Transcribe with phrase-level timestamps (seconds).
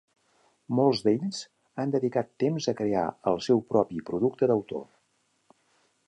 [0.77, 1.41] Molts d"ells
[1.83, 3.03] han dedicat temps a crear
[3.33, 4.83] el seu propi producte d"autor.